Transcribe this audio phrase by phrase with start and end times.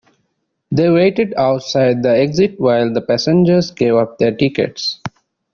[0.71, 4.99] They waited outside the exit while the passengers gave up their tickets.